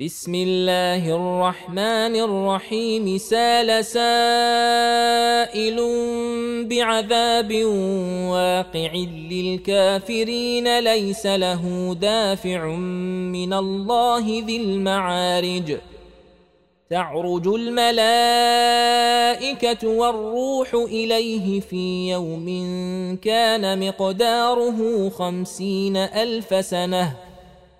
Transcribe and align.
بسم 0.00 0.34
الله 0.34 1.16
الرحمن 1.16 2.16
الرحيم. 2.16 3.18
سال 3.18 3.84
سائل 3.84 5.76
بعذاب 6.64 7.64
واقع 8.32 8.94
للكافرين. 9.30 10.78
ليس 10.78 11.26
له 11.26 11.94
دافع 12.00 12.66
من 13.36 13.52
الله 13.52 14.42
ذي 14.46 14.56
المعارج. 14.56 15.76
تعرج 16.90 17.48
الملائكة 17.48 18.28
والروح 19.88 20.74
إليه 20.74 21.60
في 21.60 22.10
يوم 22.10 22.46
كان 23.22 23.88
مقداره 23.88 25.08
خمسين 25.08 25.96
ألف 25.96 26.64
سنة. 26.64 27.31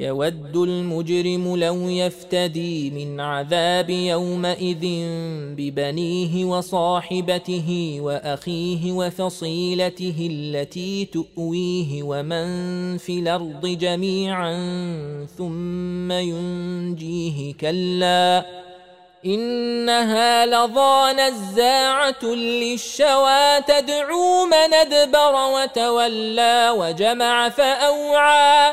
يود 0.00 0.56
المجرم 0.56 1.56
لو 1.56 1.88
يفتدي 1.88 2.90
من 2.90 3.20
عذاب 3.20 3.90
يومئذ 3.90 4.84
ببنيه 5.56 6.44
وصاحبته 6.44 7.98
وأخيه 8.00 8.92
وفصيلته 8.92 10.28
التي 10.32 11.04
تؤويه 11.04 12.02
ومن 12.02 12.48
في 12.98 13.18
الأرض 13.18 13.66
جميعا 13.66 14.56
ثم 15.38 16.12
ينجيه 16.12 17.54
كلا 17.54 18.46
إنها 19.26 20.46
لظى 20.46 21.12
نزاعه 21.12 22.24
للشوى 22.24 23.60
تدعو 23.68 24.46
من 24.46 24.74
أدبر 24.74 25.34
وتولى 25.54 26.74
وجمع 26.76 27.48
فأوعى 27.48 28.72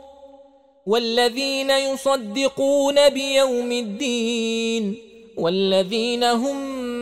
والذين 0.87 1.69
يصدقون 1.69 3.09
بيوم 3.09 3.71
الدين 3.71 4.97
والذين 5.37 6.23
هم 6.23 6.55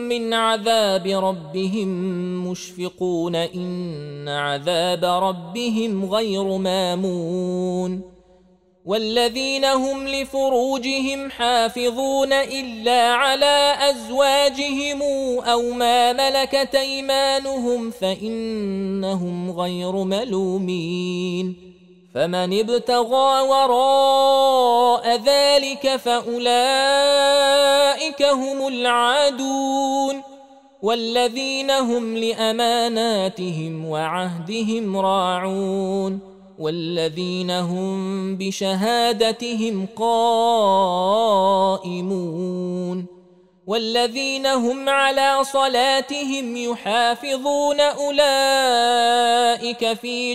من 0.08 0.34
عذاب 0.34 1.06
ربهم 1.06 1.88
مشفقون 2.50 3.36
إن 3.36 4.28
عذاب 4.28 5.04
ربهم 5.04 6.04
غير 6.04 6.44
مامون 6.44 8.20
والذين 8.84 9.64
هم 9.64 10.08
لفروجهم 10.08 11.30
حافظون 11.30 12.32
إلا 12.32 13.12
على 13.12 13.76
أزواجهم 13.90 15.02
أو 15.40 15.62
ما 15.70 16.12
ملكت 16.12 16.74
أيمانهم 16.74 17.90
فإنهم 17.90 19.50
غير 19.50 19.92
ملومين 19.92 21.69
فمن 22.14 22.60
ابتغى 22.60 23.40
وراء 23.40 25.16
ذلك 25.16 25.96
فأولئك 25.96 26.42
هم 28.22 28.68
العادون 28.68 30.22
والذين 30.82 31.70
هم 31.70 32.16
لأماناتهم 32.16 33.86
وعهدهم 33.86 34.96
راعون 34.96 36.20
والذين 36.58 37.50
هم 37.50 38.36
بشهادتهم 38.36 39.86
قائمون 39.96 41.20
والذين 43.66 44.46
هم 44.46 44.88
على 44.88 45.38
صلاتهم 45.42 46.56
يحافظون 46.56 47.80
أولئك 47.80 48.22
في 49.92 50.34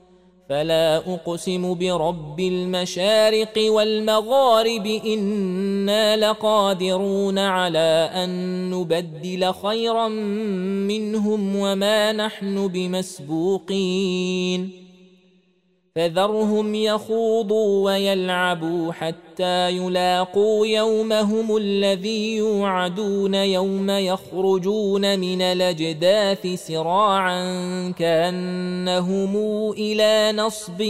فلا 0.51 0.97
أقسم 0.97 1.73
برب 1.73 2.39
المشارق 2.39 3.53
والمغارب 3.57 4.85
إنا 4.85 6.17
لقادرون 6.17 7.39
على 7.39 8.09
أن 8.13 8.29
نبدل 8.69 9.53
خيرا 9.53 10.07
منهم 10.87 11.55
وما 11.55 12.11
نحن 12.11 12.67
بمسبوقين. 12.67 13.71
فذرهم 15.95 16.75
يخوضوا 16.75 17.85
ويلعبوا 17.85 18.91
حتى 18.91 19.69
يلاقوا 19.69 20.67
يومهم 20.67 21.57
الذي 21.57 22.35
يوعدون 22.35 23.35
يوم 23.35 23.89
يخرجون 23.89 25.19
من 25.19 25.41
الأجداث 25.41 26.47
سراعا 26.67 27.43
كأنهم 27.91 29.35
إلى 29.71 30.31
نصب 30.37 30.81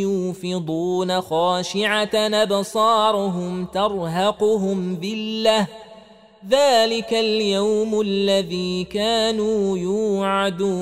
يوفضون 0.00 1.20
خاشعة 1.20 2.14
أبصارهم 2.14 3.64
ترهقهم 3.64 4.94
ذلة. 5.02 5.66
ذلك 6.50 7.14
اليوم 7.14 8.00
الذي 8.00 8.84
كانوا 8.84 9.78
يوعدون. 9.78 10.76